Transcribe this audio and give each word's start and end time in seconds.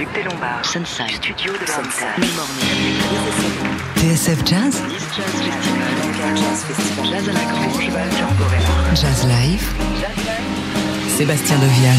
Duc 0.00 0.08
des 0.14 0.22
Lombards. 0.22 0.64
Sunside. 0.64 1.10
Studio 1.10 1.52
de 1.52 1.66
Sunside. 1.66 2.24
TSF 3.96 4.46
Jazz 4.46 4.82
Jazz 6.36 6.64
Festival. 6.64 7.06
Jazz 7.10 7.28
à 7.28 7.32
la 7.34 7.44
Grange. 7.44 7.90
Val 7.90 8.08
Jazz 8.94 9.26
Live 9.26 9.70
Sébastien 11.06 11.58
Devial 11.58 11.96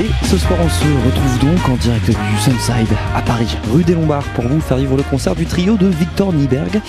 Et 0.00 0.26
ce 0.26 0.38
soir, 0.38 0.58
on 0.62 0.68
se 0.70 0.84
retrouve 1.04 1.38
donc 1.40 1.68
en 1.68 1.76
direct 1.76 2.06
du 2.06 2.40
Sunside 2.40 2.96
à 3.14 3.20
Paris, 3.20 3.54
rue 3.70 3.84
des 3.84 3.92
Lombards, 3.92 4.24
pour 4.34 4.48
vous 4.48 4.62
faire 4.62 4.78
vivre 4.78 4.96
le 4.96 5.02
concert 5.02 5.36
du 5.36 5.44
trio 5.44 5.76
de 5.76 5.88
Victor 5.88 6.32
Nyberg, 6.32 6.80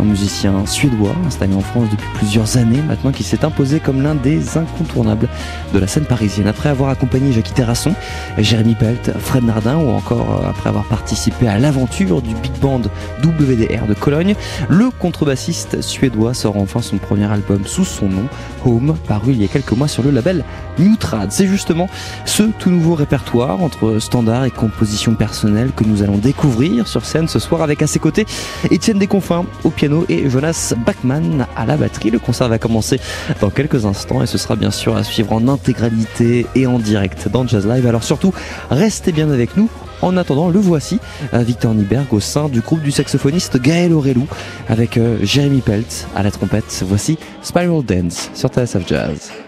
un 0.00 0.04
musicien 0.04 0.66
suédois 0.66 1.14
installé 1.26 1.54
en 1.54 1.60
France 1.60 1.88
depuis 1.90 2.08
plusieurs 2.14 2.56
années 2.56 2.82
maintenant, 2.82 3.12
qui 3.12 3.24
s'est 3.24 3.44
imposé 3.44 3.80
comme 3.80 4.02
l'un 4.02 4.14
des 4.14 4.56
incontournables 4.56 5.28
de 5.72 5.78
la 5.78 5.86
scène 5.86 6.04
parisienne. 6.04 6.46
Après 6.46 6.68
avoir 6.68 6.90
accompagné 6.90 7.32
Jackie 7.32 7.52
Terrasson, 7.52 7.94
Jérémy 8.38 8.74
Pelt, 8.74 9.12
Fred 9.18 9.44
Nardin, 9.44 9.76
ou 9.76 9.90
encore 9.90 10.40
euh, 10.42 10.50
après 10.50 10.68
avoir 10.68 10.84
participé 10.84 11.48
à 11.48 11.58
l'aventure 11.58 12.22
du 12.22 12.34
big 12.34 12.52
band 12.60 12.82
WDR 13.22 13.86
de 13.86 13.94
Cologne, 13.94 14.34
le 14.68 14.90
contrebassiste 14.90 15.80
suédois 15.80 16.34
sort 16.34 16.56
enfin 16.56 16.82
son 16.82 16.98
premier 16.98 17.30
album 17.30 17.66
sous 17.66 17.84
son 17.84 18.08
nom, 18.08 18.28
Home, 18.64 18.96
paru 19.06 19.32
il 19.32 19.42
y 19.42 19.44
a 19.44 19.48
quelques 19.48 19.72
mois 19.72 19.88
sur 19.88 20.02
le 20.02 20.10
label 20.10 20.44
Newtrad. 20.78 21.32
C'est 21.32 21.46
justement 21.46 21.88
ce 22.24 22.44
tout 22.58 22.70
nouveau 22.70 22.94
répertoire 22.94 23.62
entre 23.62 23.98
standards 23.98 24.44
et 24.44 24.50
compositions 24.50 25.14
personnelles 25.14 25.70
que 25.74 25.84
nous 25.84 26.02
allons 26.02 26.18
découvrir 26.18 26.86
sur 26.86 27.04
scène 27.04 27.28
ce 27.28 27.38
soir 27.38 27.62
avec 27.62 27.82
à 27.82 27.86
ses 27.86 27.98
côtés 27.98 28.26
Étienne 28.70 28.98
Desconfins 28.98 29.44
au 29.64 29.70
piano 29.70 29.87
et 30.08 30.28
Jonas 30.28 30.74
Bachmann 30.84 31.46
à 31.56 31.66
la 31.66 31.76
batterie. 31.76 32.10
Le 32.10 32.18
concert 32.18 32.48
va 32.48 32.58
commencer 32.58 33.00
dans 33.40 33.50
quelques 33.50 33.86
instants 33.86 34.22
et 34.22 34.26
ce 34.26 34.38
sera 34.38 34.56
bien 34.56 34.70
sûr 34.70 34.96
à 34.96 35.04
suivre 35.04 35.32
en 35.32 35.48
intégralité 35.48 36.46
et 36.54 36.66
en 36.66 36.78
direct 36.78 37.28
dans 37.28 37.46
Jazz 37.46 37.66
Live. 37.66 37.86
Alors 37.86 38.04
surtout, 38.04 38.32
restez 38.70 39.12
bien 39.12 39.30
avec 39.30 39.56
nous. 39.56 39.68
En 40.00 40.16
attendant, 40.16 40.48
le 40.48 40.60
voici, 40.60 41.00
euh, 41.34 41.38
Victor 41.38 41.74
Nyberg 41.74 42.12
au 42.12 42.20
sein 42.20 42.48
du 42.48 42.60
groupe 42.60 42.82
du 42.82 42.92
saxophoniste 42.92 43.60
Gaël 43.60 43.92
Aurelou 43.92 44.26
avec 44.68 44.96
euh, 44.96 45.18
Jérémy 45.22 45.60
Pelt 45.60 46.06
à 46.14 46.22
la 46.22 46.30
trompette. 46.30 46.84
Voici 46.86 47.18
Spiral 47.42 47.82
Dance 47.84 48.30
sur 48.34 48.48
TSF 48.48 48.86
Jazz. 48.86 49.47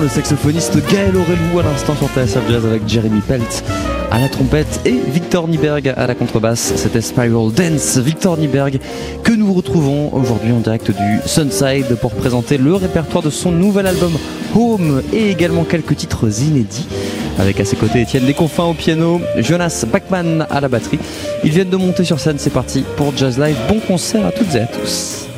Le 0.00 0.08
saxophoniste 0.08 0.76
Gaël 0.90 1.16
Aurelou 1.16 1.60
à 1.60 1.62
l'instant 1.62 1.94
sur 1.94 2.08
TSF 2.08 2.40
Jazz 2.50 2.66
avec 2.66 2.86
Jeremy 2.88 3.20
Pelt 3.20 3.64
à 4.10 4.18
la 4.18 4.28
trompette 4.28 4.80
et 4.84 4.92
Victor 4.92 5.46
Nieberg 5.46 5.94
à 5.96 6.06
la 6.06 6.14
contrebasse. 6.14 6.72
C'était 6.76 7.00
Spiral 7.00 7.52
Dance. 7.52 7.98
Victor 7.98 8.36
Nieberg 8.36 8.80
que 9.22 9.32
nous 9.32 9.52
retrouvons 9.54 10.12
aujourd'hui 10.12 10.52
en 10.52 10.58
direct 10.58 10.90
du 10.90 11.20
Sunside 11.26 11.96
pour 12.00 12.12
présenter 12.12 12.58
le 12.58 12.74
répertoire 12.74 13.22
de 13.22 13.30
son 13.30 13.52
nouvel 13.52 13.86
album 13.86 14.12
Home 14.54 15.02
et 15.12 15.30
également 15.30 15.64
quelques 15.64 15.96
titres 15.96 16.42
inédits. 16.42 16.88
Avec 17.38 17.60
à 17.60 17.64
ses 17.64 17.76
côtés 17.76 18.02
Étienne 18.02 18.26
Desconfins 18.26 18.64
au 18.64 18.74
piano, 18.74 19.20
Jonas 19.38 19.84
Bachmann 19.90 20.46
à 20.50 20.60
la 20.60 20.68
batterie. 20.68 20.98
Ils 21.44 21.50
viennent 21.50 21.70
de 21.70 21.76
monter 21.76 22.04
sur 22.04 22.18
scène, 22.18 22.38
c'est 22.38 22.52
parti 22.52 22.84
pour 22.96 23.16
Jazz 23.16 23.38
Live. 23.38 23.56
Bon 23.68 23.78
concert 23.80 24.26
à 24.26 24.32
toutes 24.32 24.54
et 24.54 24.60
à 24.60 24.66
tous. 24.66 25.28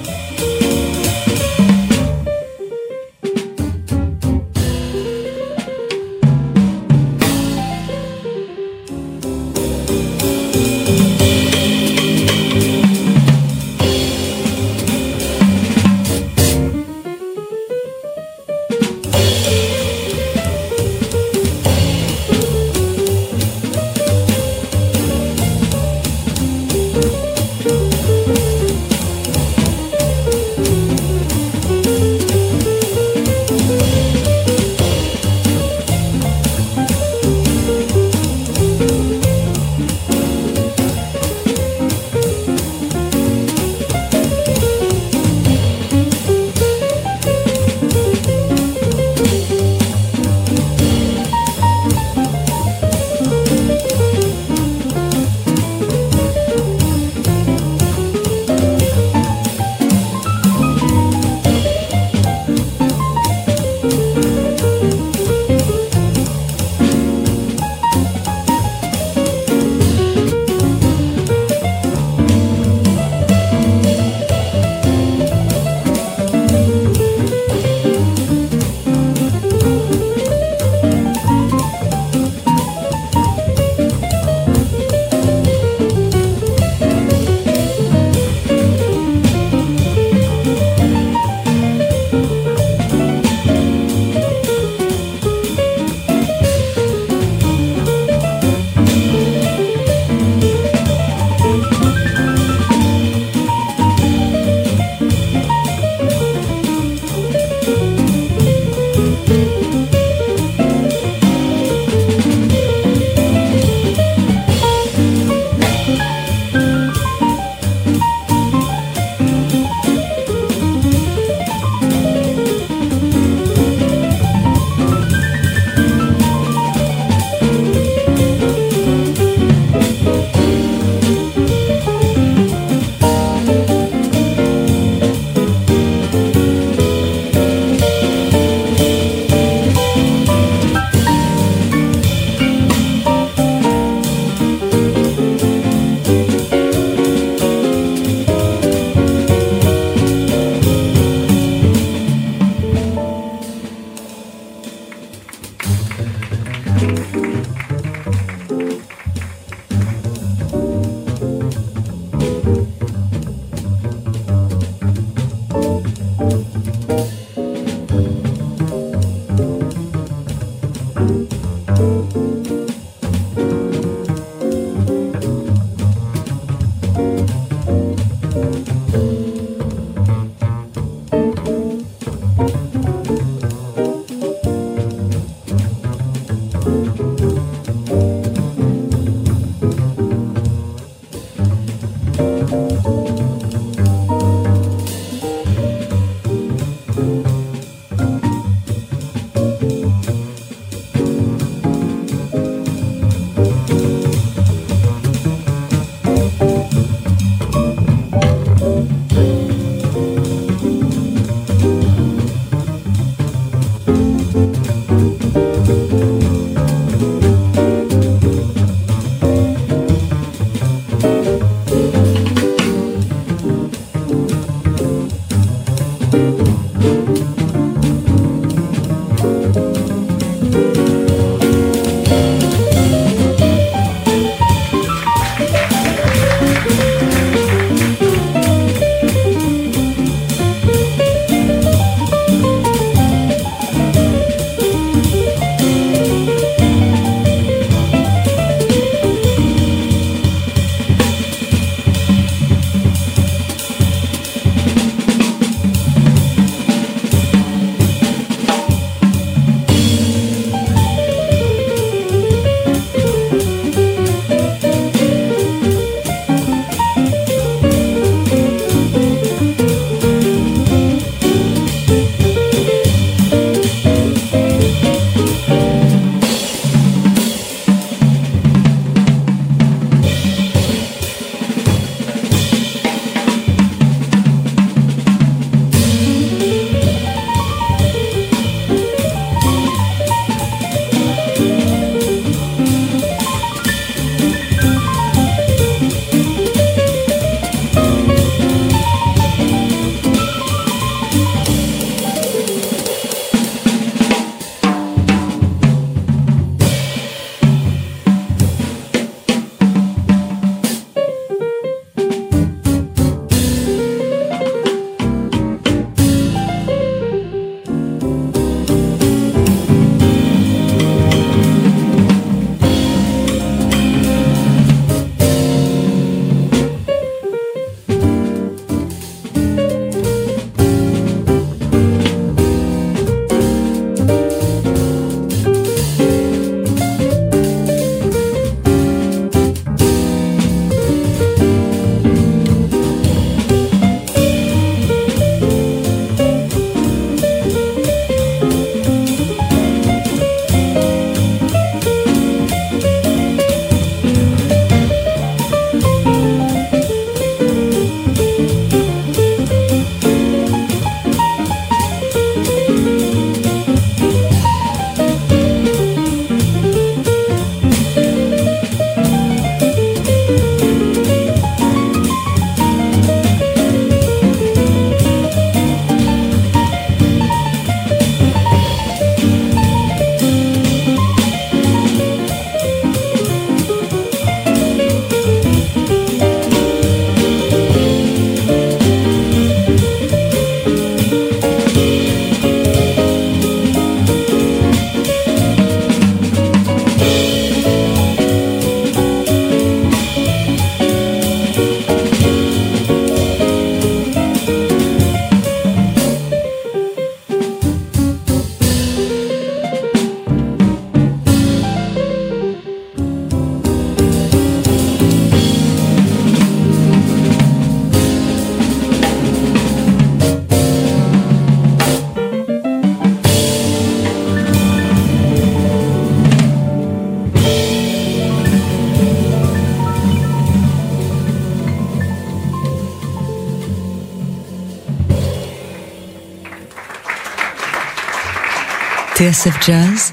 TSF 439.27 439.59
Jazz, 439.67 440.13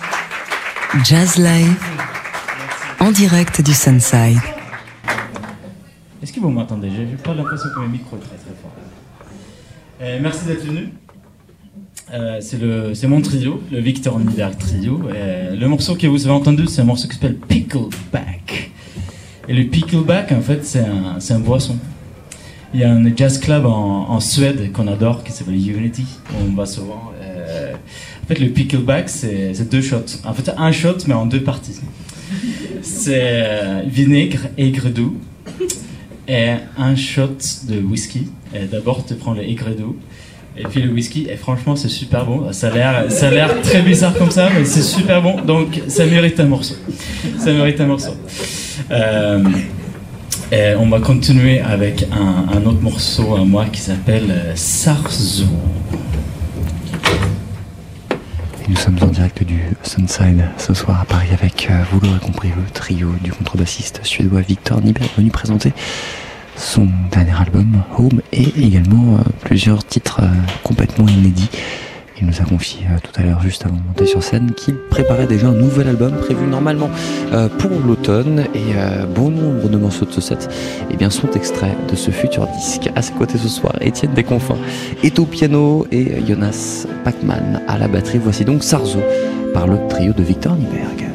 Jazz 1.04 1.38
Live, 1.38 1.78
en 3.00 3.12
direct 3.12 3.62
du 3.62 3.72
Sunside. 3.72 4.40
Est-ce 6.24 6.34
que 6.34 6.40
vous 6.40 6.50
m'entendez? 6.50 6.90
J'ai 6.90 7.06
pas 7.18 7.36
l'impression 7.36 7.70
que 7.76 7.80
mon 7.82 7.90
micro 7.90 8.18
est 8.18 8.22
très 8.22 8.38
très 8.38 8.56
fort. 8.60 8.72
Euh, 10.02 10.18
merci 10.20 10.46
d'être 10.46 10.66
venu. 10.66 10.94
Euh, 12.12 12.40
c'est 12.96 13.08
mon 13.08 13.22
trio, 13.22 13.62
le 13.72 13.82
Victor 13.82 14.18
Nyberg 14.18 14.58
Trio. 14.58 15.02
Euh, 15.14 15.56
le 15.56 15.68
morceau 15.68 15.94
que 15.96 16.08
vous 16.08 16.26
avez 16.26 16.34
entendu, 16.34 16.66
c'est 16.66 16.82
un 16.82 16.86
morceau 16.86 17.08
qui 17.08 17.14
s'appelle 17.14 17.36
Pickleback. 17.36 18.72
Et 19.48 19.54
le 19.54 19.66
Pickleback, 19.66 20.32
en 20.32 20.42
fait, 20.42 20.66
c'est 20.66 20.84
un, 20.84 21.20
un 21.30 21.40
boisson. 21.40 21.78
Il 22.74 22.80
y 22.80 22.84
a 22.84 22.92
un 22.92 23.16
jazz 23.16 23.40
club 23.40 23.68
en, 23.68 24.10
en 24.10 24.20
Suède 24.20 24.72
qu'on 24.72 24.88
adore, 24.88 25.24
qui 25.24 25.32
s'appelle 25.32 25.54
Unity. 25.54 26.04
On 26.42 26.56
va 26.56 26.66
souvent. 26.66 27.12
En 28.24 28.26
fait, 28.28 28.40
le 28.40 28.50
Pickleback, 28.50 29.10
c'est, 29.10 29.70
deux 29.70 29.82
shots. 29.82 30.22
En 30.24 30.34
fait, 30.34 30.50
un 30.58 30.72
shot, 30.72 30.98
mais 31.08 31.14
en 31.14 31.26
deux 31.26 31.42
parties. 31.42 31.80
C'est 32.82 33.22
euh, 33.22 33.82
vinaigre, 33.86 34.40
aigre 34.58 34.90
doux, 34.90 35.18
et 36.28 36.52
un 36.78 36.96
shot 36.96 37.38
de 37.68 37.82
whisky. 37.82 38.28
D'abord, 38.72 39.06
tu 39.06 39.16
prends 39.16 39.34
le 39.34 39.44
aigre 39.44 39.76
doux. 39.76 39.98
Et 40.56 40.64
puis 40.64 40.82
le 40.82 40.92
whisky, 40.92 41.28
et 41.30 41.36
franchement, 41.36 41.76
c'est 41.76 41.90
super 41.90 42.26
bon. 42.26 42.54
Ça 42.54 42.68
a 42.68 42.72
l'air, 42.72 43.12
ça 43.12 43.28
a 43.28 43.32
l'air 43.32 43.62
très 43.62 43.82
bizarre 43.82 44.14
comme 44.14 44.30
ça, 44.30 44.50
mais 44.56 44.66
c'est 44.66 44.84
super 44.84 45.22
bon. 45.22 45.42
Donc, 45.42 45.82
ça 45.88 46.06
mérite 46.06 46.40
un 46.40 46.46
morceau. 46.46 46.76
Ça 47.40 47.52
mérite 47.52 47.82
un 47.82 47.88
morceau. 47.88 48.16
Euh, 48.92 49.44
et 50.52 50.76
on 50.78 50.88
va 50.88 51.00
continuer 51.00 51.60
avec 51.60 52.06
un, 52.12 52.56
un 52.56 52.66
autre 52.68 52.82
morceau 52.82 53.36
à 53.36 53.44
moi 53.44 53.66
qui 53.72 53.82
s'appelle 53.82 54.30
euh, 54.30 54.52
Sarzo. 54.56 55.46
Nous 58.70 58.78
sommes 58.78 58.98
en 59.02 59.08
direct 59.08 59.44
du 59.44 59.62
Sunside 59.84 60.46
ce 60.58 60.74
soir 60.74 61.02
à 61.02 61.06
Paris 61.06 61.28
avec, 61.34 61.68
euh, 61.70 61.84
vous 61.92 62.00
l'aurez 62.00 62.20
compris, 62.20 62.50
le 62.50 62.64
trio 62.72 63.10
du 63.22 63.34
contrebassiste 63.34 64.00
suédois 64.04 64.40
Victor 64.40 64.82
Nyberg 64.82 65.10
venu 65.18 65.30
présenter 65.32 65.74
son 66.56 66.88
dernier 67.12 67.34
album 67.38 67.84
Home 67.98 68.22
et 68.32 68.48
également 68.58 69.16
euh, 69.16 69.24
plusieurs 69.42 69.86
titres 69.86 70.22
euh, 70.24 70.28
complètement 70.64 71.08
inédits. 71.08 71.50
Il 72.20 72.28
nous 72.28 72.42
a 72.42 72.46
confié 72.46 72.86
euh, 72.86 72.98
tout 73.02 73.20
à 73.20 73.24
l'heure, 73.24 73.42
juste 73.42 73.66
avant 73.66 73.76
de 73.76 73.82
monter 73.88 74.06
sur 74.06 74.24
scène, 74.24 74.52
qu'il 74.54 74.76
préparait 74.76 75.26
déjà 75.26 75.48
un 75.48 75.54
nouvel 75.54 75.88
album 75.88 76.12
prévu 76.18 76.46
normalement 76.46 76.90
euh, 77.34 77.50
pour 77.50 77.72
l'automne 77.86 78.46
et 78.54 78.76
euh, 78.76 79.06
bon 79.06 79.30
nombre 79.30 79.68
de 79.68 79.78
morceaux 79.78 80.06
de 80.06 80.12
ce 80.12 80.22
set 80.22 80.50
eh 80.92 80.96
bien, 80.96 81.10
sont 81.10 81.32
extraits 81.32 81.76
de 81.90 81.96
ce 81.96 82.12
futur 82.12 82.48
disque. 82.48 82.90
À 82.96 83.02
ses 83.02 83.14
côtés 83.14 83.38
ce 83.38 83.48
soir, 83.50 83.74
Étienne 83.82 84.14
Desconfins 84.14 84.58
est 85.04 85.18
au 85.20 85.26
piano 85.26 85.88
et 85.92 86.24
Jonas 86.28 86.86
Pacman 87.04 87.62
à 87.68 87.78
la 87.78 87.88
batterie. 87.88 88.20
Voici 88.20 88.46
donc 88.46 88.64
Sarzo 88.64 89.00
par 89.54 89.68
le 89.68 89.78
trio 89.90 90.14
de 90.14 90.24
Victor 90.24 90.56
Nyberg. 90.56 91.13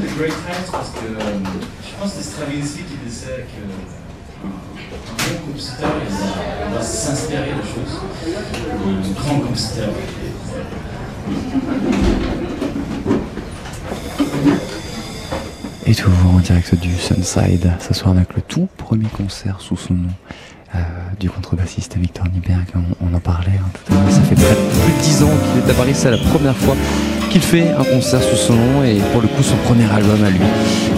The 0.00 0.16
Great, 0.16 0.32
Heist 0.48 0.70
parce 0.70 0.90
que 0.90 1.06
euh, 1.06 1.38
je 1.82 2.00
pense 2.00 2.12
que 2.12 2.18
c'est 2.18 2.30
Stravinsky 2.30 2.82
qui 2.84 2.96
disait 3.04 3.46
que 3.48 3.64
un 4.44 5.34
bon 5.34 5.46
compositeur, 5.46 5.90
va, 6.72 6.80
s'inspirer 6.80 7.50
de 7.50 7.66
choses. 7.66 8.00
Un 8.86 9.20
grand 9.20 9.40
compositeur. 9.40 9.88
Et 15.86 15.94
toujours 15.94 16.34
en 16.34 16.38
direct 16.38 16.74
du 16.76 16.94
Sunside, 16.96 17.72
ce 17.80 17.94
soir 17.94 18.16
avec 18.16 18.34
le 18.34 18.42
tout 18.42 18.68
premier 18.76 19.08
concert 19.08 19.60
sous 19.60 19.76
son 19.76 19.94
nom 19.94 20.10
euh, 20.76 20.78
du 21.18 21.28
contrebassiste 21.28 21.96
Victor 21.96 22.26
Nieberg. 22.32 22.66
On, 22.76 23.06
on 23.10 23.14
en 23.14 23.20
parlait 23.20 23.58
hein, 23.58 23.70
tout 23.72 23.92
à 23.92 23.96
l'heure, 23.96 24.12
ça 24.12 24.20
fait 24.20 24.36
de 24.36 24.40
plus 24.40 24.92
de 24.92 25.02
10 25.02 25.22
ans 25.24 25.30
qu'il 25.54 25.66
est 25.66 25.70
à 25.72 25.74
Paris, 25.74 25.92
c'est 25.94 26.10
la 26.12 26.18
première 26.18 26.56
fois 26.56 26.76
qu'il 27.28 27.42
fait 27.42 27.68
un 27.70 27.84
concert 27.84 28.22
sous 28.22 28.36
son 28.36 28.54
nom 28.54 28.82
et 28.84 28.96
pour 29.12 29.20
le 29.20 29.28
coup 29.28 29.42
son 29.42 29.56
premier 29.56 29.84
album 29.84 30.22
à 30.24 30.30
lui. 30.30 30.40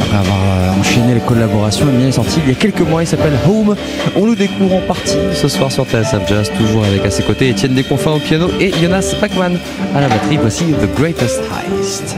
Après 0.00 0.16
avoir 0.16 0.38
euh, 0.38 0.80
enchaîné 0.80 1.14
les 1.14 1.20
collaborations, 1.20 1.86
le 1.86 1.92
mien 1.92 2.08
est 2.08 2.12
sorti 2.12 2.40
il 2.44 2.48
y 2.48 2.52
a 2.52 2.58
quelques 2.58 2.80
mois, 2.80 3.02
il 3.02 3.06
s'appelle 3.06 3.36
Home. 3.48 3.74
On 4.16 4.26
nous 4.26 4.34
découvre 4.34 4.76
en 4.76 4.80
partie 4.80 5.18
ce 5.34 5.48
soir 5.48 5.70
sur 5.72 5.84
TSF 5.84 6.28
Jazz, 6.28 6.50
toujours 6.56 6.84
avec 6.84 7.04
à 7.04 7.10
ses 7.10 7.22
côtés 7.22 7.48
Étienne 7.48 7.74
Desconfins 7.74 8.12
au 8.12 8.18
piano 8.18 8.48
et 8.60 8.72
Jonas 8.80 9.14
Bachmann 9.20 9.58
à 9.94 10.00
la 10.00 10.08
batterie. 10.08 10.38
Voici 10.40 10.64
The 10.66 10.94
Greatest 10.96 11.40
Heist. 11.40 12.16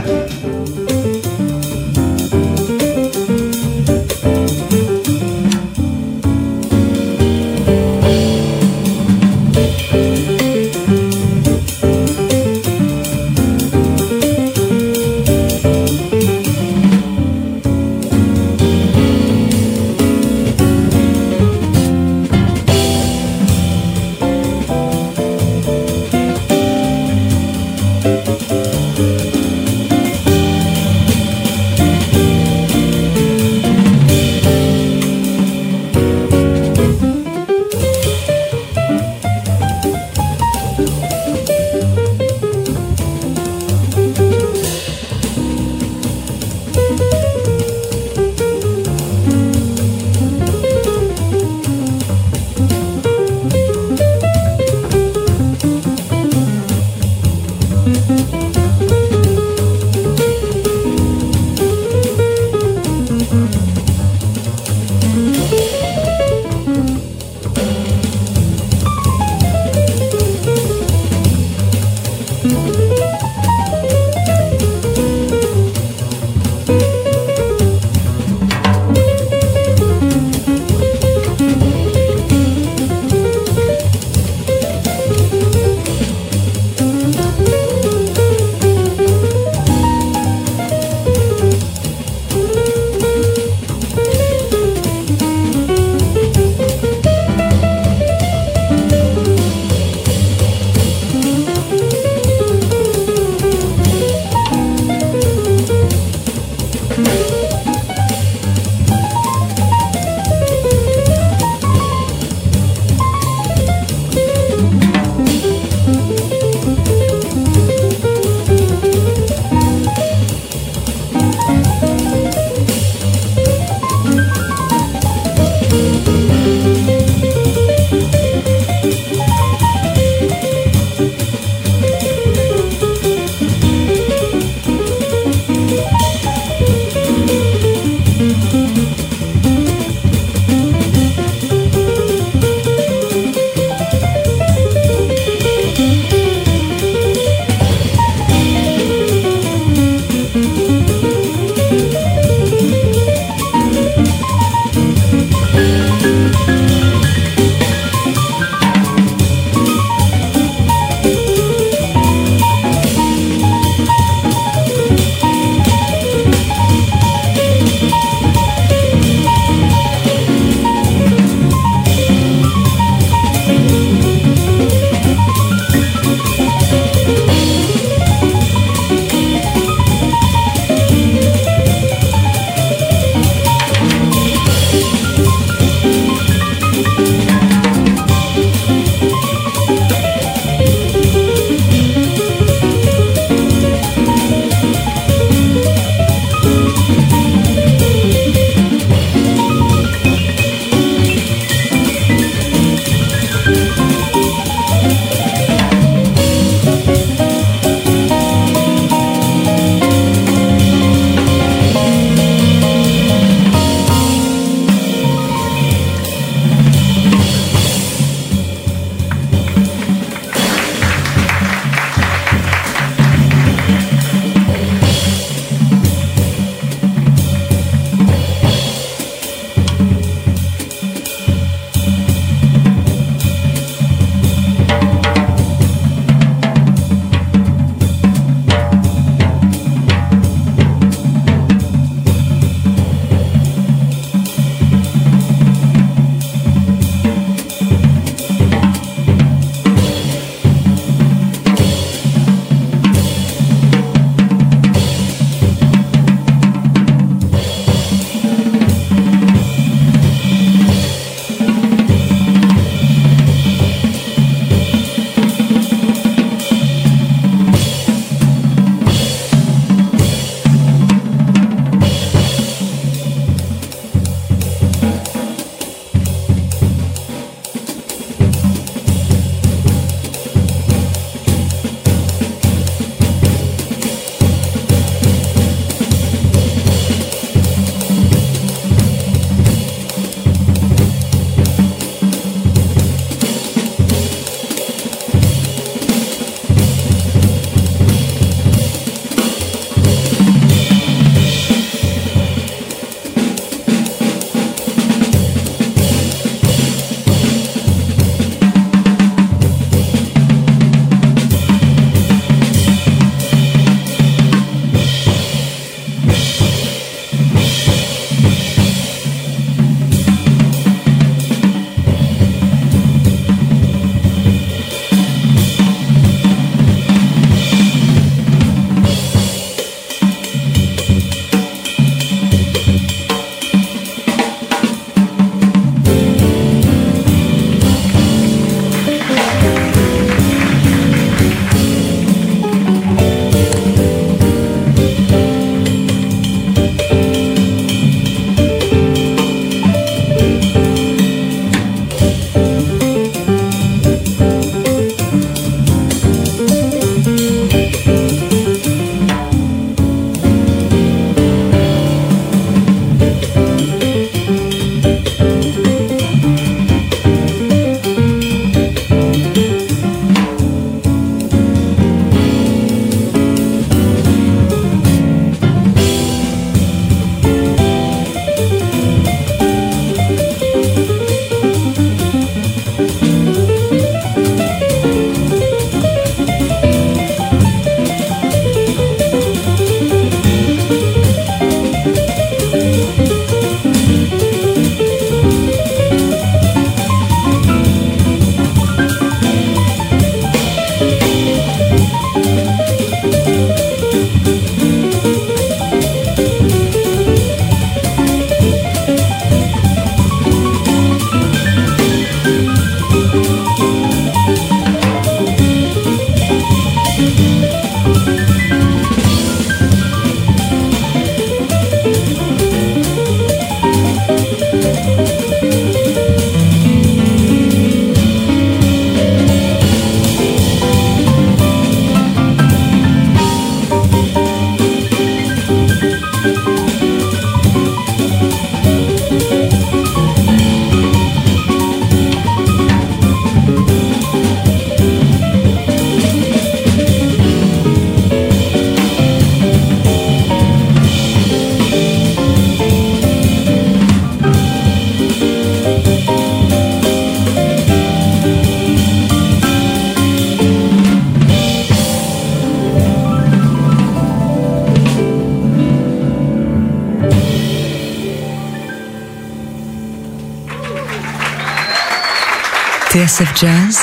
TSF 473.02 473.34
Jazz, 473.34 473.78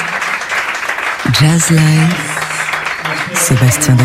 Jazz 1.42 1.72
Live, 1.72 2.16
Sébastien 3.34 3.98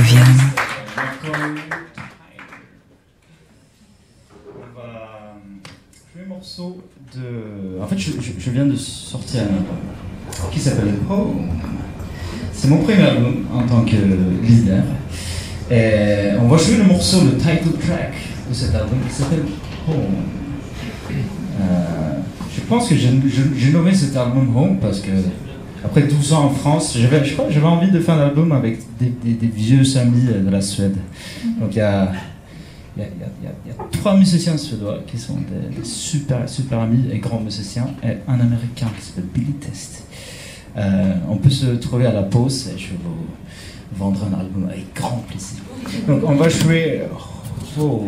un 6.19 6.29
morceau 6.29 6.83
de. 7.15 7.81
En 7.81 7.87
fait, 7.87 7.97
je, 7.97 8.51
viens 8.51 8.67
de 8.67 8.75
sortir 8.75 9.43
un 9.43 9.55
album 9.55 9.77
qui 10.51 10.59
s'appelle 10.59 10.95
Home. 11.09 11.49
C'est 12.53 12.67
mon 12.67 12.79
premier 12.79 13.03
album 13.03 13.47
en 13.55 13.63
tant 13.69 13.85
que 13.85 13.95
leader. 14.43 14.83
On 16.41 16.49
va 16.49 16.57
jouer 16.57 16.79
le 16.79 16.85
morceau, 16.85 17.21
le 17.25 17.37
title 17.37 17.79
track 17.87 18.15
de 18.49 18.55
cet 18.55 18.75
album 18.75 18.99
qui 19.09 19.15
s'appelle 19.15 19.45
Home. 19.89 20.25
Je 22.75 22.79
pense 22.79 22.89
que 22.89 22.95
j'ai 23.57 23.71
nommé 23.73 23.95
cet 23.95 24.17
album 24.17 24.57
Home 24.57 24.79
parce 24.81 25.01
que 25.01 25.11
après 25.85 26.03
12 26.03 26.33
ans 26.33 26.45
en 26.47 26.51
France, 26.51 26.97
j'avais 26.99 27.25
je 27.25 27.35
pas, 27.37 27.45
j'avais 27.51 27.67
envie 27.67 27.91
de 27.91 28.01
faire 28.01 28.15
un 28.17 28.23
album 28.25 28.53
avec 28.53 28.79
des, 28.99 29.11
des- 29.23 29.35
des 29.35 29.47
vieux 29.47 29.85
amis 29.99 30.27
euh, 30.29 30.43
de 30.43 30.51
la 30.51 30.61
Suède. 30.61 30.97
Donc 31.61 31.71
il 31.73 31.79
y 31.79 31.81
a, 31.83 32.11
y, 32.97 33.01
a, 33.01 33.05
y 33.05 33.07
a- 33.07 33.45
y 33.45 33.47
a- 33.47 33.53
il 33.67 33.69
y 33.69 33.73
a 33.73 33.77
trois 33.93 34.17
musiciens 34.17 34.57
suédois 34.57 34.99
qui 35.07 35.19
sont 35.19 35.35
des, 35.35 35.77
des 35.77 35.85
super, 35.85 36.49
super 36.49 36.81
amis 36.81 37.05
et 37.13 37.19
grands 37.19 37.41
musiciens, 37.41 37.87
et 38.03 38.17
un 38.27 38.41
américain 38.41 38.89
qui 38.99 39.05
s'appelle 39.07 39.27
Billy 39.33 39.53
Test. 39.53 40.05
Euh, 40.77 41.15
on 41.29 41.37
peut 41.37 41.51
se 41.51 41.67
trouver 41.67 42.07
à 42.07 42.13
la 42.13 42.23
pause 42.25 42.71
et 42.75 42.79
je 42.79 42.89
vais 42.89 42.99
vous 43.05 43.97
vendre 43.97 44.21
un 44.25 44.41
album 44.41 44.67
avec 44.69 44.87
grand 44.95 45.23
plaisir. 45.29 45.59
Donc 46.09 46.23
on 46.27 46.35
va 46.35 46.49
jouer. 46.49 47.03
Oh. 47.79 48.03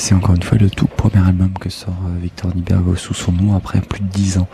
C'est 0.00 0.14
encore 0.14 0.34
une 0.36 0.42
fois 0.42 0.58
le 0.58 0.70
tout 0.70 0.86
premier 0.86 1.26
album 1.26 1.50
que 1.60 1.68
sort 1.70 1.94
euh, 2.06 2.20
Victor 2.20 2.54
Nibergo 2.54 2.94
sous 2.94 3.14
son 3.14 3.32
nom 3.32 3.54
après 3.56 3.80
plus 3.80 4.00
de 4.00 4.08
10 4.08 4.38
ans 4.38 4.48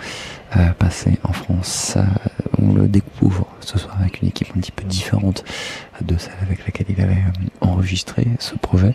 euh, 0.56 0.70
passés 0.78 1.18
en 1.22 1.32
France. 1.32 1.94
Euh, 1.96 2.02
on 2.60 2.72
le 2.72 2.88
découvre 2.88 3.46
ce 3.60 3.78
soir 3.78 3.96
avec 4.00 4.22
une 4.22 4.28
équipe 4.28 4.48
un 4.56 4.60
petit 4.60 4.72
peu 4.72 4.84
différente 4.84 5.44
de 6.00 6.16
celle 6.16 6.34
avec 6.42 6.64
laquelle 6.64 6.86
il 6.88 7.00
avait 7.00 7.22
enregistré 7.60 8.26
ce 8.38 8.54
projet. 8.54 8.94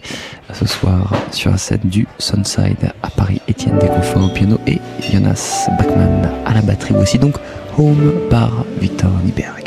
Ce 0.54 0.66
soir 0.66 1.14
sur 1.32 1.52
la 1.52 1.58
scène 1.58 1.82
du 1.84 2.08
Sunside 2.18 2.94
à 3.04 3.10
Paris, 3.10 3.42
Étienne 3.48 3.78
Desconfins 3.78 4.24
au 4.24 4.30
piano 4.30 4.60
et 4.66 4.80
Jonas 5.12 5.70
Bachmann 5.78 6.30
à 6.46 6.54
la 6.54 6.62
batterie. 6.62 6.94
Voici 6.96 7.20
donc 7.20 7.36
Home 7.78 8.12
par 8.30 8.66
Victor 8.82 9.12
Niberg. 9.24 9.59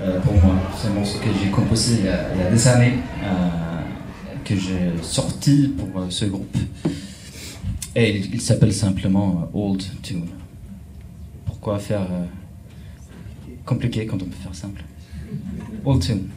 Euh, 0.00 0.20
pour 0.20 0.32
moi. 0.34 0.54
C'est 0.76 0.88
un 0.88 0.92
morceau 0.92 1.18
que 1.18 1.28
j'ai 1.40 1.50
composé 1.50 1.98
il 2.00 2.06
y 2.06 2.08
a, 2.42 2.50
des 2.50 2.68
années, 2.68 2.94
euh, 3.22 3.82
que 4.44 4.56
j'ai 4.56 5.02
sorti 5.02 5.74
pour 5.76 6.00
euh, 6.00 6.06
ce 6.08 6.24
groupe. 6.24 6.56
Et 7.94 8.16
il, 8.16 8.34
il 8.34 8.40
s'appelle 8.40 8.72
simplement 8.72 9.48
Old 9.52 9.82
Tune. 10.02 10.26
Pourquoi 11.44 11.78
faire 11.78 12.06
compliqué 13.64 14.06
quand 14.06 14.16
on 14.16 14.26
peut 14.26 14.42
faire 14.42 14.54
simple 14.54 14.82
Old 15.84 16.02
Tune. 16.02 16.28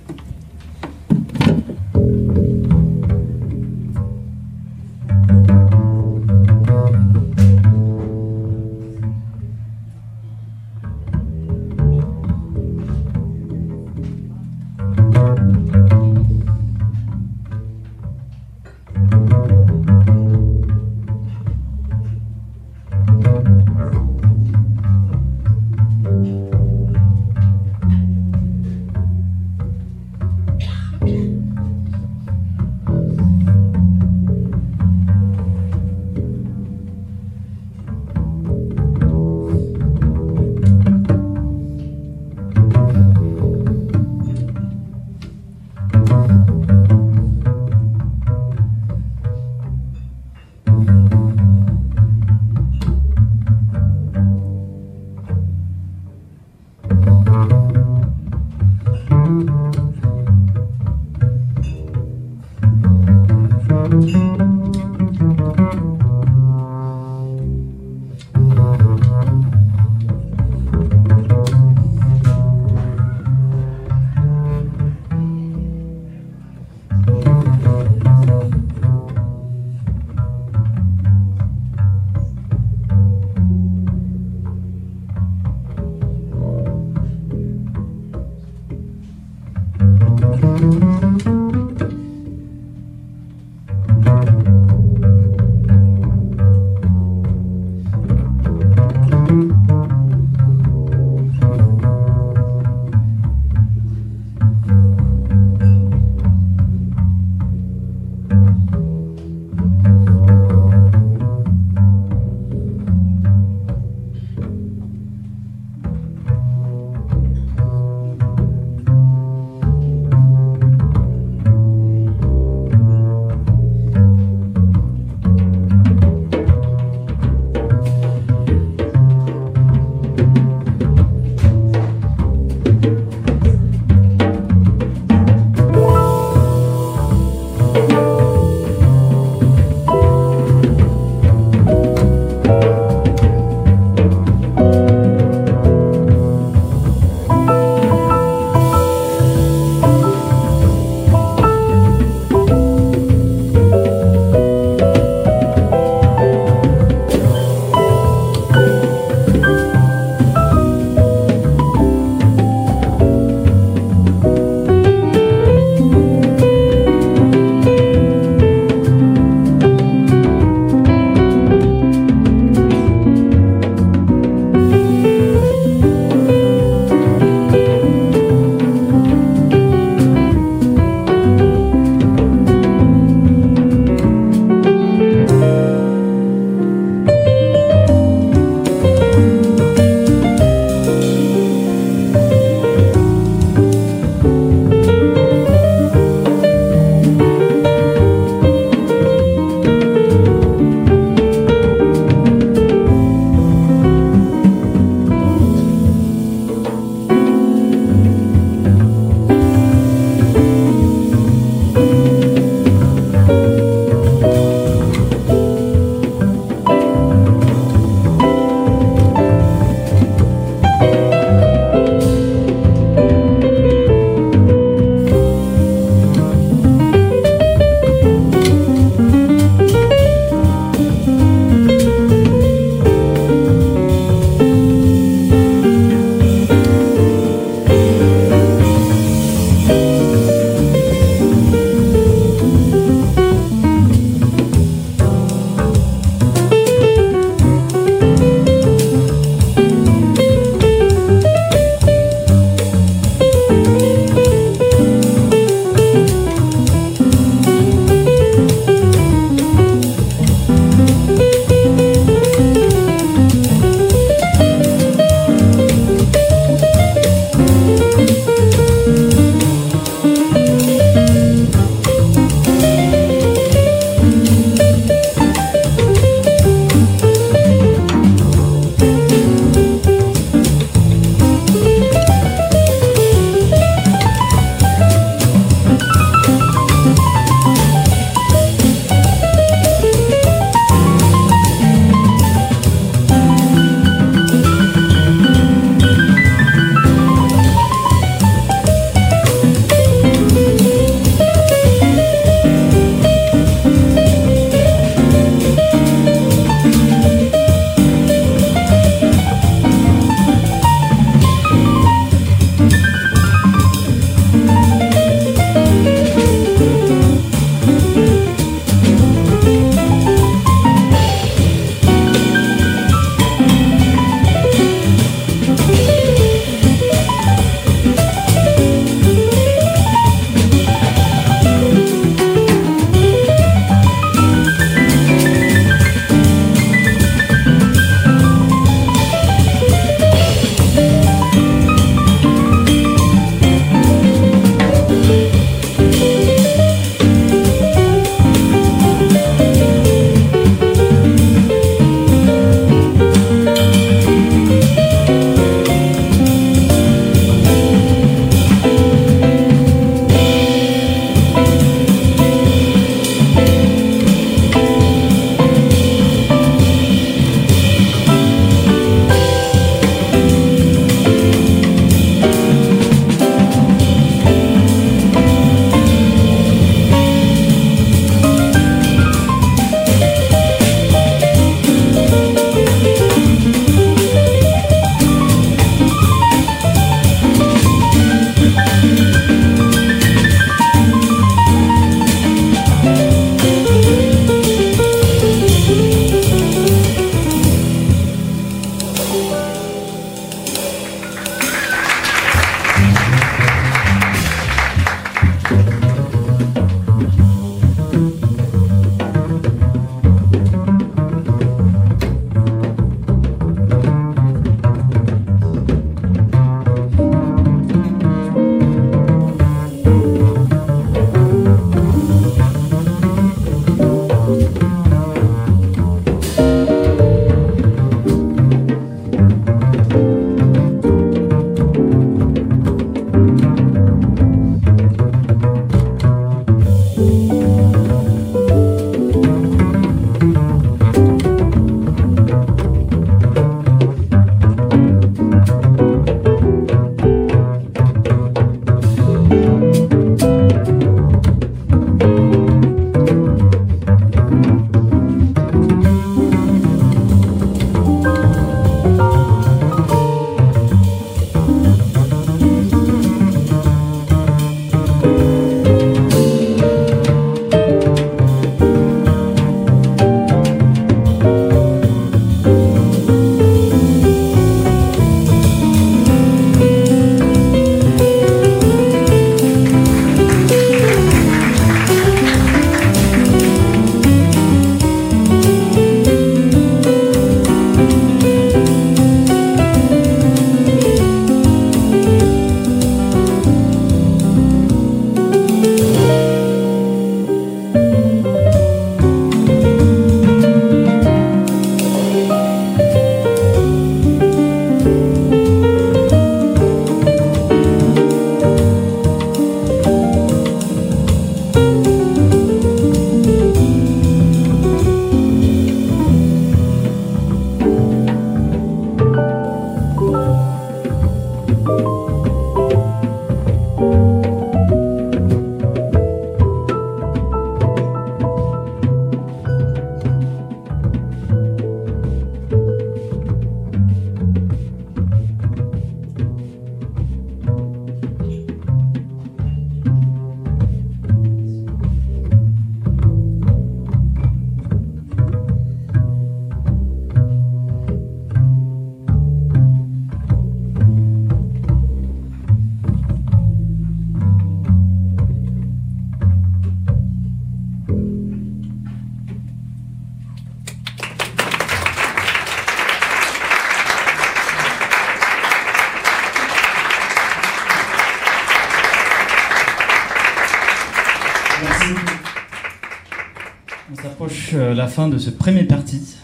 La 574.77 574.87
fin 574.87 575.07
de 575.07 575.17
ce 575.17 575.31
premier 575.31 575.63
parti. 575.63 576.17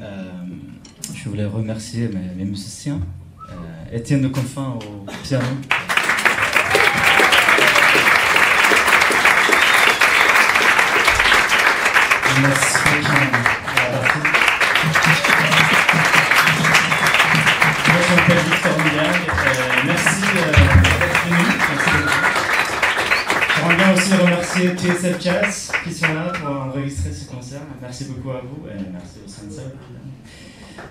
Euh, 0.00 0.04
je 1.12 1.28
voulais 1.28 1.44
remercier 1.44 2.08
mes, 2.08 2.44
musiciens. 2.44 3.00
Euh, 3.50 3.96
Étienne 3.96 4.22
de 4.22 4.28
Confin 4.28 4.78
au 4.78 5.10
piano. 5.24 5.44
Merci 12.40 12.78
batterie. 13.92 14.28
Moi, 17.88 17.98
je 18.06 18.34
Victor. 18.44 18.76
Euh, 18.78 19.10
merci 19.86 20.20
d'être 20.34 20.60
venu. 21.26 21.44
Bien 23.76 23.92
aussi 23.92 24.14
remercier 24.14 24.68
TSF 24.76 25.20
Jazz 25.20 25.73
sont 25.92 26.12
là 26.14 26.32
pour 26.32 26.48
enregistrer 26.50 27.12
ce 27.12 27.28
concert. 27.30 27.60
Merci 27.80 28.04
beaucoup 28.06 28.30
à 28.30 28.40
vous 28.40 28.66
et 28.68 28.80
merci 28.92 29.18
au 29.24 29.28
Sunset. 29.28 29.62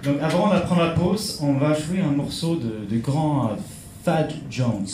Donc 0.04 0.18
avant 0.22 0.50
d'apprendre 0.50 0.84
la 0.84 0.92
pause, 0.92 1.40
on 1.42 1.54
va 1.54 1.74
jouer 1.74 2.00
un 2.02 2.12
morceau 2.12 2.56
de, 2.56 2.86
de 2.90 3.00
grand 3.02 3.52
euh, 3.52 3.56
Thad 4.04 4.32
Jones. 4.50 4.88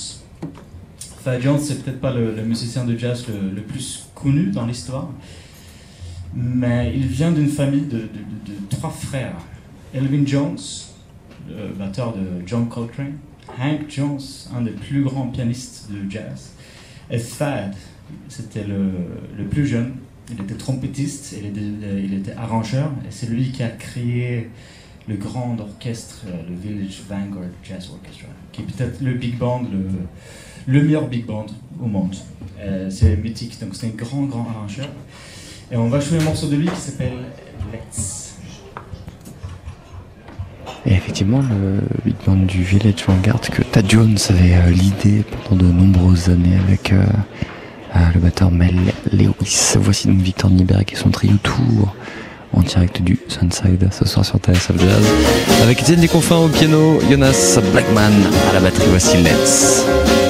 Thad 1.24 1.42
Jones, 1.42 1.60
c'est 1.60 1.84
peut-être 1.84 2.00
pas 2.02 2.14
le, 2.14 2.32
musicien 2.44 2.86
de 2.86 2.98
jazz 2.98 3.26
le, 3.28 3.62
plus 3.62 4.08
connu 4.16 4.48
dans 4.52 4.66
l'histoire, 4.66 5.10
mais 6.34 6.94
il 6.96 7.06
vient 7.08 7.32
d'une 7.32 7.50
famille 7.50 7.82
de, 7.86 7.98
de- 7.98 8.02
de- 8.02 8.60
de 8.62 8.70
trois 8.70 8.90
frères. 8.90 9.36
Elvin 9.94 10.26
Jones, 10.26 10.58
le 11.50 11.74
batteur 11.74 12.14
de 12.14 12.46
John 12.46 12.68
Coltrane, 12.70 13.14
Hank 13.60 13.90
Jones, 13.90 14.20
un 14.56 14.62
des 14.62 14.72
plus 14.72 15.04
grands 15.04 15.28
pianistes 15.28 15.90
de 15.92 16.10
jazz, 16.10 16.52
et 17.12 17.20
Thad, 17.20 17.74
c'était 18.28 18.64
le, 18.64 18.92
le 19.38 19.44
plus 19.46 19.66
jeune. 19.66 19.94
Il 20.32 20.40
était 20.42 20.56
trompettiste, 20.56 21.36
il 21.40 21.48
était, 21.48 22.04
il 22.04 22.14
était 22.14 22.34
arrangeur, 22.34 22.92
et 23.04 23.12
c'est 23.12 23.28
lui 23.28 23.52
qui 23.52 23.64
a 23.64 23.70
créé 23.70 24.50
le 25.08 25.16
grand 25.16 25.58
orchestre, 25.60 26.26
euh, 26.28 26.34
le 26.48 26.56
Village 26.56 27.02
Vanguard 27.10 27.50
Jazz 27.64 27.90
Orchestra, 27.92 28.28
qui 28.52 28.62
est 28.62 28.66
peut-être 28.66 29.02
le 29.02 29.14
big 29.14 29.38
band, 29.40 29.64
le, 29.72 29.88
le 30.72 30.84
meilleur 30.84 31.08
big 31.08 31.26
band 31.26 31.48
au 31.82 31.88
monde. 31.88 32.16
Euh, 32.60 32.90
c'est 32.92 33.18
mythique, 33.18 33.60
donc 33.60 33.76
c'est 33.76 33.88
un 33.88 33.96
grand, 33.96 34.24
grand 34.26 34.48
arrangeur. 34.48 34.90
Et 35.72 35.78
on 35.78 35.88
va 35.88 36.00
jouer 36.00 36.20
un 36.20 36.24
morceau 36.24 36.48
de 36.48 36.58
lui 36.58 36.68
qui 36.68 36.80
s'appelle 36.80 37.14
Let's. 37.74 38.36
Et 40.86 40.94
effectivement, 40.94 41.42
le 41.42 41.80
big 42.06 42.16
band 42.26 42.46
du 42.46 42.64
Village 42.64 43.04
Vanguard 43.06 43.42
que 43.42 43.64
Tad 43.64 43.90
Jones 43.90 44.18
avait 44.30 44.56
euh, 44.56 44.70
l'idée 44.70 45.24
pendant 45.48 45.66
de 45.66 45.72
nombreuses 45.72 46.30
années 46.30 46.56
avec 46.56 46.94
euh, 46.94 47.04
euh, 47.96 48.00
le 48.14 48.20
batteur 48.20 48.52
Mel 48.52 48.76
Lewis. 49.12 49.76
Voici 49.80 50.08
donc 50.08 50.20
Victor 50.20 50.50
Nieberg 50.50 50.92
et 50.92 50.96
son 50.96 51.10
trio 51.10 51.34
Tour 51.44 51.96
en 52.54 52.62
direct 52.62 53.02
du 53.02 53.20
Sunside 53.28 53.90
ce 53.92 54.06
soir 54.06 54.26
sur 54.26 54.38
TSF 54.38 54.78
Jazz. 54.80 55.06
Avec 55.64 55.82
Étienne 55.82 56.02
Desconfins 56.02 56.38
au 56.38 56.48
piano, 56.48 57.00
Jonas 57.10 57.60
Blackman 57.72 58.12
à 58.50 58.54
la 58.54 58.60
batterie. 58.60 58.88
Voici 58.90 59.18
Let's. 59.18 60.29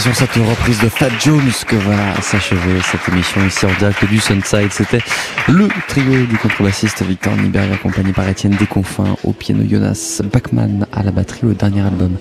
Sur 0.00 0.16
cette 0.16 0.34
reprise 0.34 0.80
de 0.80 0.88
Fat 0.88 1.10
Jones 1.22 1.50
que 1.66 1.76
va 1.76 2.22
s'achever 2.22 2.80
cette 2.82 3.06
émission 3.12 3.44
ici 3.44 3.66
en 3.66 3.78
direct 3.78 4.02
du 4.06 4.18
Sunside. 4.18 4.70
C'était 4.70 5.00
le 5.46 5.68
trio 5.88 6.24
du 6.24 6.38
contrebassiste 6.38 7.02
Victor 7.02 7.36
Niberg 7.36 7.70
accompagné 7.70 8.12
par 8.14 8.26
Étienne 8.26 8.56
Desconfins 8.58 9.16
au 9.24 9.32
piano 9.32 9.62
Jonas 9.68 10.22
Bachmann 10.32 10.86
à 10.92 11.02
la 11.02 11.10
batterie. 11.10 11.40
Le 11.42 11.54
dernier 11.54 11.82
album 11.82 12.16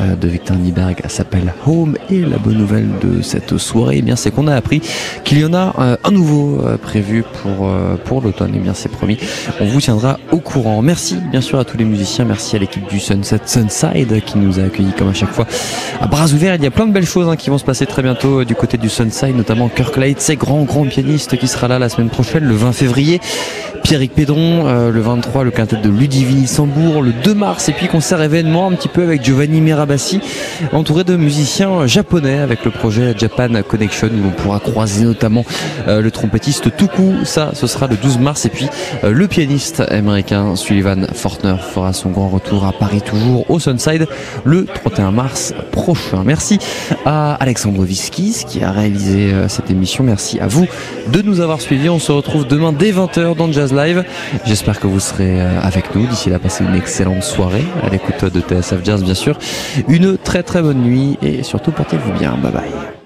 euh, 0.00 0.16
de 0.16 0.26
Victor 0.26 0.56
Niberg 0.56 1.02
s'appelle 1.08 1.52
Home 1.66 1.98
et 2.08 2.20
la 2.20 2.38
bonne 2.38 2.56
nouvelle 2.56 2.88
de 3.02 3.20
cette 3.20 3.58
soirée, 3.58 3.96
eh 3.98 4.02
bien 4.02 4.16
c'est 4.16 4.30
qu'on 4.30 4.46
a 4.46 4.54
appris 4.54 4.80
qu'il 5.24 5.38
y 5.38 5.44
en 5.44 5.52
a 5.52 5.74
euh, 5.78 5.96
un 6.04 6.10
nouveau 6.10 6.64
euh, 6.64 6.78
prévu 6.78 7.24
pour 7.42 7.70
pour 8.04 8.22
l'automne. 8.22 8.52
Eh 8.54 8.58
bien 8.60 8.72
c'est 8.72 8.90
promis, 8.90 9.18
on 9.60 9.66
vous 9.66 9.80
tiendra 9.82 10.18
au 10.30 10.38
courant. 10.38 10.80
Merci 10.80 11.16
bien 11.30 11.42
sûr 11.42 11.58
à 11.58 11.64
tous 11.66 11.76
les 11.76 11.84
musiciens, 11.84 12.24
merci 12.24 12.56
à 12.56 12.58
l'équipe 12.58 12.88
du 12.88 13.00
Sunset 13.00 13.40
Sunside 13.44 14.22
qui 14.24 14.38
nous 14.38 14.60
a 14.60 14.62
accueillis 14.62 14.94
comme 14.96 15.10
à 15.10 15.14
chaque 15.14 15.32
fois 15.32 15.46
à 16.00 16.06
bras 16.06 16.32
ouverts 16.32 16.54
il 16.54 16.62
y 16.62 16.66
a 16.66 16.70
plein 16.70 16.86
de 16.86 16.92
belles 16.92 17.06
choses 17.06 17.17
hein, 17.26 17.36
qui 17.36 17.50
vont 17.50 17.58
se 17.58 17.64
passer 17.64 17.86
très 17.86 18.02
bientôt 18.02 18.40
euh, 18.40 18.44
du 18.44 18.54
côté 18.54 18.78
du 18.78 18.88
Sunside, 18.88 19.36
notamment 19.36 19.68
Kirk 19.68 19.96
Light, 19.96 20.20
grand 20.36 20.62
grand 20.62 20.84
pianiste 20.84 21.36
qui 21.36 21.48
sera 21.48 21.68
là 21.68 21.78
la 21.78 21.88
semaine 21.88 22.10
prochaine, 22.10 22.44
le 22.44 22.54
20 22.54 22.72
février. 22.72 23.20
Pierrick 23.88 24.14
Pédron, 24.14 24.66
euh, 24.66 24.90
le 24.90 25.00
23, 25.00 25.44
le 25.44 25.50
quintet 25.50 25.76
de 25.76 25.88
Ludivine 25.88 26.46
Sambourg, 26.46 27.00
le 27.00 27.10
2 27.24 27.32
mars, 27.32 27.70
et 27.70 27.72
puis 27.72 27.88
concert 27.88 28.20
événement 28.20 28.68
un 28.68 28.72
petit 28.72 28.86
peu 28.86 29.02
avec 29.02 29.24
Giovanni 29.24 29.62
Mirabassi, 29.62 30.20
entouré 30.72 31.04
de 31.04 31.16
musiciens 31.16 31.86
japonais 31.86 32.38
avec 32.38 32.66
le 32.66 32.70
projet 32.70 33.14
Japan 33.16 33.48
Connection, 33.66 34.08
où 34.08 34.28
on 34.28 34.42
pourra 34.42 34.60
croiser 34.60 35.06
notamment 35.06 35.42
euh, 35.86 36.02
le 36.02 36.10
trompettiste 36.10 36.76
Tuku, 36.76 37.24
ça 37.24 37.52
ce 37.54 37.66
sera 37.66 37.86
le 37.86 37.96
12 37.96 38.18
mars, 38.18 38.44
et 38.44 38.50
puis 38.50 38.66
le 39.02 39.26
pianiste 39.26 39.80
américain 39.88 40.54
Sullivan 40.54 41.06
Fortner 41.14 41.56
fera 41.58 41.94
son 41.94 42.10
grand 42.10 42.28
retour 42.28 42.66
à 42.66 42.72
Paris 42.72 43.00
toujours 43.00 43.50
au 43.50 43.58
Sunside 43.58 44.06
le 44.44 44.66
31 44.66 45.12
mars 45.12 45.54
prochain. 45.72 46.24
Merci 46.26 46.58
à 47.06 47.34
Alexandre 47.36 47.84
Viskis 47.84 48.44
qui 48.46 48.62
a 48.62 48.70
réalisé 48.70 49.32
euh, 49.32 49.48
cette 49.48 49.70
émission. 49.70 50.04
Merci 50.04 50.40
à 50.40 50.46
vous 50.46 50.66
de 51.10 51.22
nous 51.22 51.40
avoir 51.40 51.62
suivis. 51.62 51.88
On 51.88 51.98
se 51.98 52.12
retrouve 52.12 52.46
demain 52.46 52.72
dès 52.72 52.92
20h 52.92 53.34
dans 53.34 53.50
Jazz 53.50 53.72
J'espère 54.44 54.80
que 54.80 54.86
vous 54.86 55.00
serez 55.00 55.40
euh, 55.40 55.60
avec 55.62 55.94
nous. 55.94 56.06
D'ici 56.06 56.30
là, 56.30 56.38
passez 56.38 56.64
une 56.64 56.74
excellente 56.74 57.22
soirée 57.22 57.64
à 57.82 57.88
l'écoute 57.88 58.24
de 58.24 58.40
TSF 58.40 58.84
Jazz, 58.84 59.02
bien 59.02 59.14
sûr. 59.14 59.38
Une 59.88 60.18
très 60.18 60.42
très 60.42 60.62
bonne 60.62 60.82
nuit 60.82 61.18
et 61.22 61.42
surtout 61.42 61.70
portez-vous 61.70 62.12
bien. 62.12 62.36
Bye 62.42 62.52
bye. 62.52 62.97